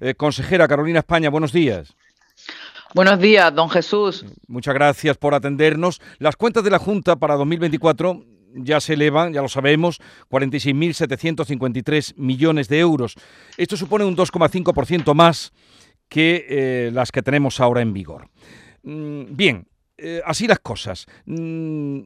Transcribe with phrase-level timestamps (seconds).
[0.00, 1.94] Eh, consejera Carolina España, buenos días.
[2.94, 4.24] Buenos días, don Jesús.
[4.46, 6.00] Muchas gracias por atendernos.
[6.18, 12.68] Las cuentas de la Junta para 2024 ya se elevan, ya lo sabemos, 46.753 millones
[12.68, 13.16] de euros.
[13.56, 15.52] Esto supone un 2,5% más
[16.08, 18.28] que eh, las que tenemos ahora en vigor.
[18.84, 19.66] Mm, bien,
[19.98, 21.06] eh, así las cosas.
[21.26, 22.02] Mm,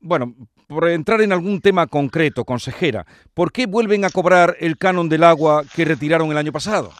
[0.00, 0.34] bueno,
[0.66, 5.24] por entrar en algún tema concreto, consejera, ¿por qué vuelven a cobrar el canon del
[5.24, 6.92] agua que retiraron el año pasado?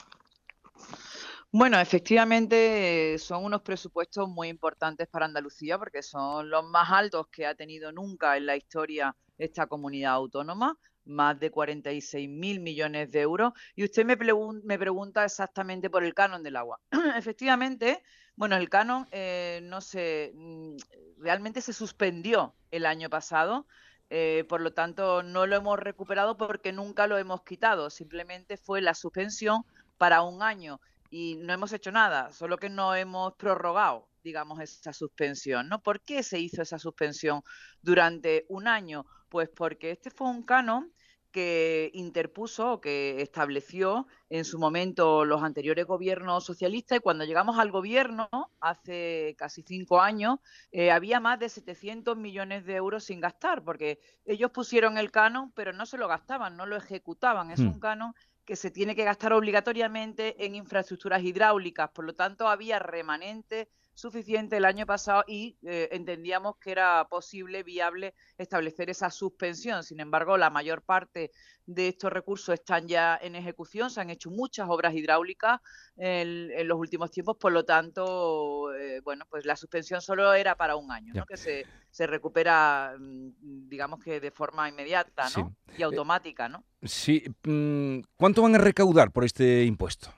[1.56, 7.46] Bueno, efectivamente son unos presupuestos muy importantes para Andalucía porque son los más altos que
[7.46, 13.20] ha tenido nunca en la historia esta comunidad autónoma, más de 46 mil millones de
[13.20, 13.52] euros.
[13.76, 14.16] Y usted me,
[14.64, 16.80] me, pregunta exactamente por el canon del agua.
[17.16, 18.02] Efectivamente,
[18.34, 20.74] bueno, el canon eh, no se mm,
[21.18, 23.68] realmente se suspendió el año pasado.
[24.10, 27.90] Eh, por lo tanto, no lo hemos recuperado porque nunca lo hemos quitado.
[27.90, 29.64] Simplemente fue la suspensión
[29.98, 30.80] para un año
[31.14, 35.80] y no hemos hecho nada, solo que no hemos prorrogado, digamos, esa suspensión, ¿no?
[35.80, 37.42] ¿Por qué se hizo esa suspensión
[37.82, 39.06] durante un año?
[39.28, 40.92] Pues porque este fue un canon
[41.30, 47.70] que interpuso, que estableció en su momento los anteriores gobiernos socialistas y cuando llegamos al
[47.70, 50.40] gobierno, hace casi cinco años,
[50.72, 55.52] eh, había más de 700 millones de euros sin gastar, porque ellos pusieron el canon,
[55.52, 57.52] pero no se lo gastaban, no lo ejecutaban.
[57.52, 57.80] Es un hmm.
[57.80, 58.14] canon
[58.44, 61.90] que se tiene que gastar obligatoriamente en infraestructuras hidráulicas.
[61.90, 67.62] Por lo tanto, había remanente suficiente el año pasado y eh, entendíamos que era posible,
[67.62, 69.82] viable, establecer esa suspensión.
[69.84, 71.30] Sin embargo, la mayor parte
[71.66, 75.60] de estos recursos están ya en ejecución, se han hecho muchas obras hidráulicas
[75.96, 80.76] en, los últimos tiempos, por lo tanto, eh, bueno, pues la suspensión solo era para
[80.76, 81.24] un año, ¿no?
[81.24, 85.54] que se, se, recupera, mm, digamos que de forma inmediata ¿no?
[85.78, 86.48] y automática.
[86.48, 86.64] ¿no?
[86.82, 90.10] Sí, mm, ¿cuánto van a recaudar por este impuesto?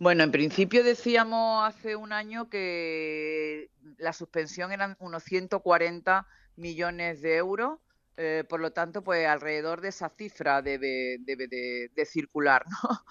[0.00, 6.24] Bueno, en principio decíamos hace un año que la suspensión eran unos 140
[6.54, 7.80] millones de euros,
[8.16, 13.04] eh, por lo tanto, pues alrededor de esa cifra debe, debe de, circular, ¿no?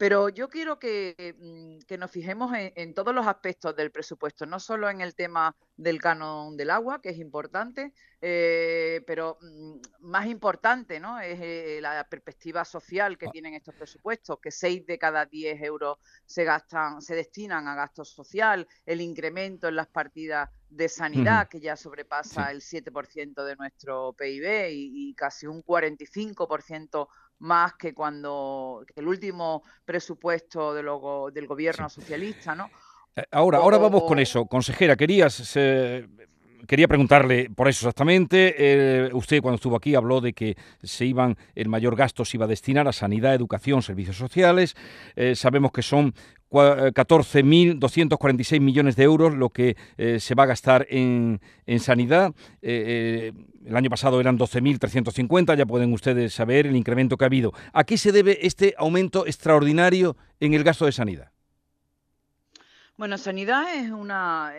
[0.00, 4.88] Pero yo quiero que, mm, nos fijemos en, todos los aspectos del presupuesto, no solo
[4.88, 11.00] en el tema del canon del agua, que es importante, eh, pero mm, más importante
[11.00, 11.20] ¿no?
[11.20, 13.30] es eh, la perspectiva social que ah.
[13.30, 18.02] tienen estos presupuestos, que 6 de cada 10 euros se gastan, se destinan a gasto
[18.02, 24.14] social, el incremento en las partidas de sanidad, que ya sobrepasa el 7% de nuestro
[24.14, 27.08] PIB y, y casi un 45%
[27.40, 30.82] más que cuando el último presupuesto de
[31.32, 32.70] del gobierno socialista, ¿no?
[33.16, 34.46] Eh, ahora, ahora vamos con eso.
[34.46, 35.56] Consejera, querías
[36.70, 38.54] quería preguntarle por eso exactamente.
[38.56, 42.44] Eh, usted cuando estuvo aquí habló de que se iban, el mayor gasto se iba
[42.44, 44.76] a destinar a sanidad, educación, servicios sociales.
[45.16, 46.14] Eh, sabemos que son
[46.48, 52.32] 14.246 eh, millones de euros lo que se va a gastar en, en sanidad.
[52.62, 53.34] el
[53.74, 57.52] año pasado eran 12.350, ya pueden ustedes saber el incremento que ha habido.
[57.72, 61.32] ¿A qué se debe este aumento extraordinario en el gasto de sanidad?
[62.96, 64.52] Bueno, sanidad es una,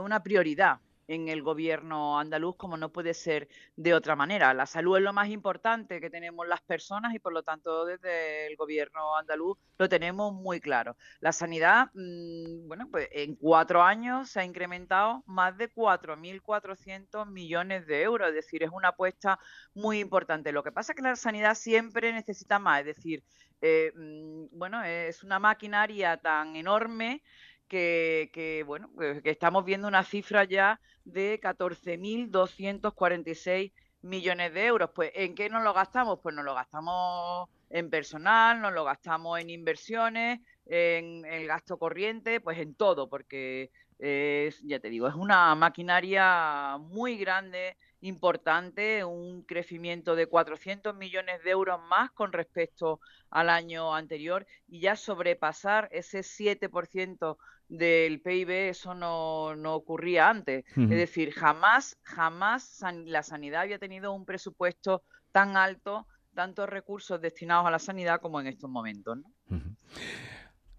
[0.00, 4.54] una prioridad en el gobierno andaluz como no puede ser de otra manera.
[4.54, 8.46] La salud es lo más importante que tenemos las personas y por lo tanto desde
[8.46, 10.96] el gobierno andaluz lo tenemos muy claro.
[11.20, 17.86] La sanidad, mm, bueno, pues en cuatro años se ha incrementado más de 4.400 millones
[17.86, 19.38] de euros, es decir, es una apuesta
[19.74, 20.52] muy importante.
[20.52, 23.24] Lo que pasa es que la sanidad siempre necesita más, es decir,
[23.60, 27.22] eh, mm, bueno, es una maquinaria tan enorme
[27.68, 34.90] que, bueno, pues que estamos viendo una cifra ya de 14.246 millones de euros.
[34.94, 36.18] Pues, ¿en qué nos lo gastamos?
[36.22, 42.40] Pues nos lo gastamos en personal, nos lo gastamos en inversiones, en el gasto corriente,
[42.40, 49.42] pues en todo, porque es, ya te digo, es una maquinaria muy grande, importante, un
[49.42, 53.00] crecimiento de 400 millones de euros más con respecto
[53.30, 57.36] al año anterior y ya sobrepasar ese 7%
[57.68, 60.64] del PIB, eso no, no ocurría antes.
[60.76, 65.02] Es decir, jamás, jamás la sanidad había tenido un presupuesto
[65.32, 69.18] tan alto, tantos recursos destinados a la sanidad como en estos momentos.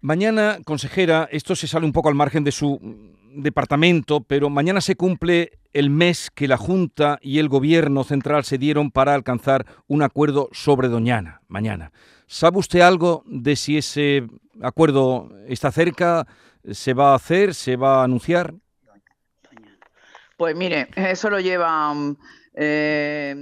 [0.00, 4.96] Mañana, consejera, esto se sale un poco al margen de su departamento, pero mañana se
[4.96, 10.02] cumple el mes que la Junta y el Gobierno Central se dieron para alcanzar un
[10.02, 11.42] acuerdo sobre Doñana.
[11.48, 11.92] Mañana.
[12.26, 14.26] ¿Sabe usted algo de si ese
[14.60, 16.26] acuerdo está cerca?
[16.70, 18.54] se va a hacer, se va a anunciar?
[20.40, 22.16] Pues mire, eso lo llevan
[22.54, 23.34] eh,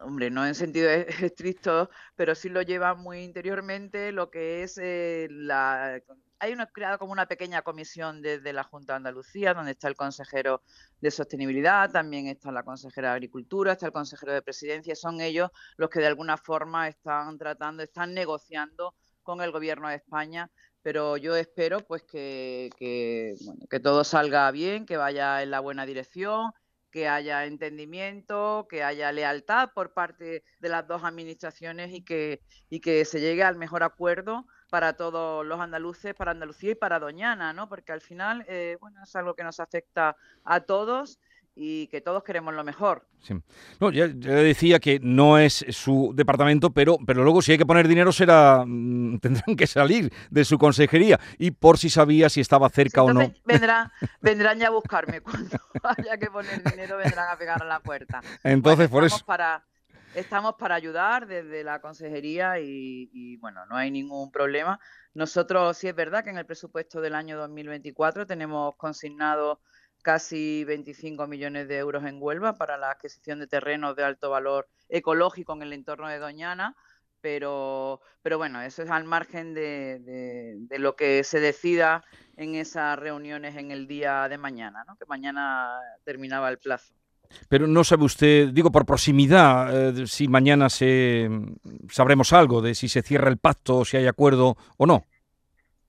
[0.00, 4.78] hombre, no en sentido e-, estricto, pero sí lo lleva muy interiormente lo que es
[4.80, 6.00] eh, la...
[6.38, 9.96] Hay una, creado como una pequeña comisión desde la Junta de Andalucía, donde está el
[9.96, 10.62] consejero
[11.02, 15.50] de Sostenibilidad, también está la consejera de Agricultura, está el consejero de Presidencia, son ellos
[15.76, 20.50] los que de alguna forma están tratando, están negociando con el Gobierno de España
[20.82, 25.60] pero yo espero pues que, que, bueno, que todo salga bien, que vaya en la
[25.60, 26.52] buena dirección,
[26.90, 32.80] que haya entendimiento, que haya lealtad por parte de las dos administraciones y que, y
[32.80, 37.52] que se llegue al mejor acuerdo para todos los andaluces, para Andalucía y para Doñana,
[37.52, 37.68] ¿no?
[37.68, 41.18] Porque al final, eh, bueno, es algo que nos afecta a todos
[41.62, 43.06] y que todos queremos lo mejor.
[43.20, 43.34] Sí.
[43.80, 47.86] No, ya, decía que no es su departamento, pero, pero luego si hay que poner
[47.86, 52.70] dinero será mm, tendrán que salir de su consejería y por si sabía si estaba
[52.70, 53.30] cerca o no.
[53.44, 53.92] Vendrán,
[54.22, 55.58] vendrán ya a buscarme cuando
[55.98, 58.22] haya que poner dinero, vendrán a pegar a la puerta.
[58.42, 59.22] Entonces, por eso.
[59.26, 59.62] Para,
[60.14, 64.80] estamos para ayudar desde la consejería y, y, bueno, no hay ningún problema.
[65.12, 69.60] Nosotros sí es verdad que en el presupuesto del año 2024 tenemos consignado
[70.02, 74.68] casi 25 millones de euros en Huelva para la adquisición de terrenos de alto valor
[74.88, 76.76] ecológico en el entorno de Doñana,
[77.20, 82.04] pero, pero bueno, eso es al margen de, lo que se decida
[82.36, 84.96] en esas reuniones en el día de mañana, ¿no?
[84.96, 86.94] que mañana terminaba el plazo.
[87.48, 91.30] Pero no sabe usted, digo por proximidad, eh, si mañana se
[91.88, 95.06] sabremos algo de si se cierra el pacto, si hay acuerdo o no.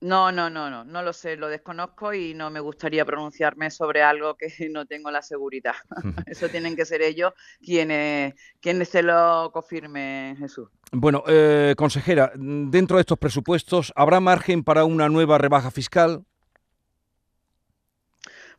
[0.02, 4.02] No, no, no, no, no lo sé, lo desconozco y no me gustaría pronunciarme sobre
[4.02, 5.76] algo que no tengo la seguridad.
[6.26, 7.32] Eso tienen que ser ellos
[7.64, 10.68] quienes, quienes se lo confirmen, Jesús.
[10.90, 16.24] Bueno, eh, consejera, dentro de estos presupuestos, ¿habrá margen para una nueva rebaja fiscal?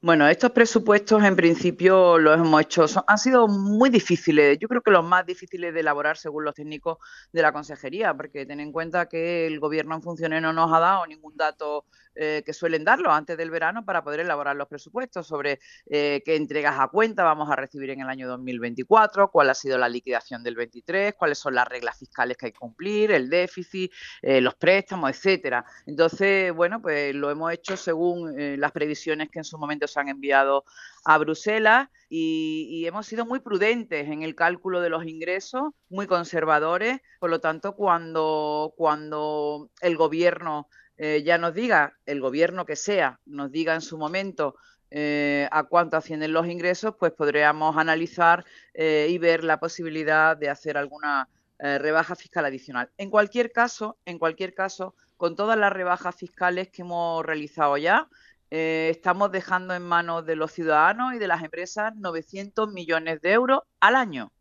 [0.03, 4.91] Bueno, estos presupuestos en principio los hemos hecho, han sido muy difíciles, yo creo que
[4.91, 6.97] los más difíciles de elaborar según los técnicos
[7.31, 10.81] de la consejería, porque ten en cuenta que el gobierno en funciones no nos ha
[10.81, 11.85] dado ningún dato
[12.15, 15.59] eh, que suelen darlo antes del verano para poder elaborar los presupuestos sobre
[15.89, 19.79] eh, qué entregas a cuenta vamos a recibir en el año 2024, cuál ha sido
[19.79, 23.91] la liquidación del 23, cuáles son las reglas fiscales que hay que cumplir, el déficit,
[24.21, 25.65] eh, los préstamos, etcétera.
[25.87, 30.65] Entonces, bueno, pues lo hemos hecho según las previsiones que en su momento han enviado
[31.05, 36.05] a Bruselas y, y, hemos sido muy prudentes en el cálculo de los ingresos, muy
[36.05, 37.01] conservadores.
[37.19, 40.67] Por lo tanto, cuando, cuando el gobierno
[40.97, 44.55] eh, ya nos diga, el gobierno que sea, nos diga en su momento
[44.91, 50.49] eh, a cuánto ascienden los ingresos, pues podríamos analizar eh, y ver la posibilidad de
[50.49, 51.27] hacer alguna
[51.59, 52.89] rebaja fiscal adicional.
[52.97, 58.09] En cualquier caso, en cualquier caso, con todas las rebajas fiscales que hemos realizado ya,
[58.55, 63.61] estamos dejando en manos de los ciudadanos y de las empresas 900 millones de euros
[63.79, 64.31] al año.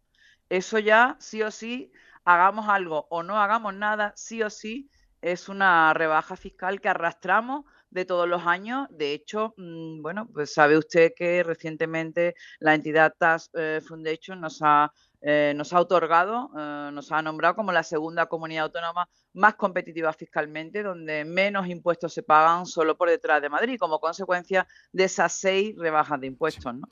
[0.50, 1.92] Eso ya, sí o sí,
[2.24, 4.90] hagamos algo o no hagamos nada, sí o sí,
[5.22, 8.86] es una rebaja fiscal que arrastramos de todos los años.
[8.90, 14.58] De hecho, mm, bueno, pues sabe usted que recientemente la entidad Tax eh, Foundation nos
[14.62, 19.54] ha, eh, nos ha otorgado, eh, nos ha nombrado como la segunda comunidad autónoma más
[19.54, 25.04] competitiva fiscalmente, donde menos impuestos se pagan solo por detrás de Madrid, como consecuencia de
[25.04, 26.74] esas seis rebajas de impuestos.
[26.74, 26.88] ¿no?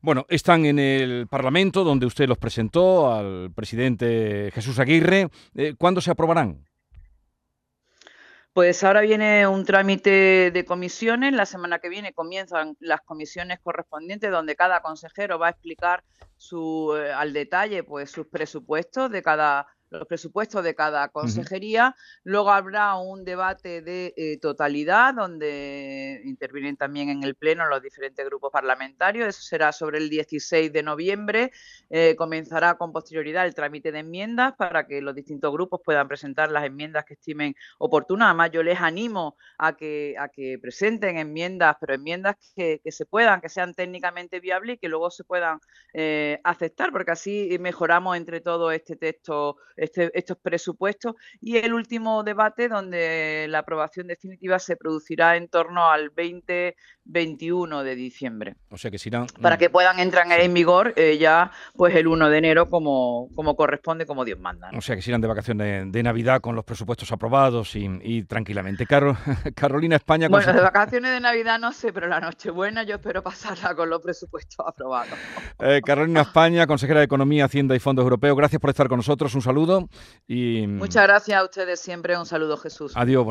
[0.00, 5.28] Bueno, están en el Parlamento, donde usted los presentó al presidente Jesús Aguirre.
[5.76, 6.64] ¿Cuándo se aprobarán?
[8.54, 11.32] Pues ahora viene un trámite de comisiones.
[11.32, 16.04] La semana que viene comienzan las comisiones correspondientes, donde cada consejero va a explicar
[16.36, 19.66] su, eh, al detalle pues, sus presupuestos de cada
[19.98, 21.94] los presupuestos de cada consejería.
[22.22, 28.24] Luego habrá un debate de eh, totalidad donde intervienen también en el Pleno los diferentes
[28.26, 29.28] grupos parlamentarios.
[29.28, 31.52] Eso será sobre el 16 de noviembre.
[31.90, 36.50] Eh, comenzará con posterioridad el trámite de enmiendas para que los distintos grupos puedan presentar
[36.50, 38.26] las enmiendas que estimen oportunas.
[38.26, 43.40] Además, yo les animo a que, a que presenten enmiendas, pero enmiendas que, se puedan,
[43.40, 45.58] que sean técnicamente viables y que luego se puedan
[45.92, 52.24] eh, aceptar, porque así mejoramos entre todos este texto este, estos presupuestos y el último
[52.24, 58.56] debate donde la aprobación definitiva se producirá en torno al 20-21 de diciembre.
[58.70, 58.98] O sea que
[59.40, 63.56] Para que puedan entrar en vigor eh, ya pues el 1 de enero como, como
[63.56, 64.70] corresponde, como Dios manda.
[64.76, 68.86] O sea que irán de vacaciones de, Navidad con los presupuestos aprobados y, tranquilamente.
[69.54, 70.28] Carolina España...
[70.28, 74.02] Bueno, de vacaciones de Navidad no sé, pero la Nochebuena yo espero pasarla con los
[74.02, 75.18] presupuestos aprobados.
[75.60, 79.34] Eh, Carolina España, consejera de Economía, Hacienda y Fondos Europeos, gracias por estar con nosotros.
[79.34, 79.88] Un saludo.
[80.26, 80.66] Y...
[80.66, 82.16] Muchas gracias a ustedes siempre.
[82.16, 82.92] Un saludo, Jesús.
[82.94, 83.24] Adiós.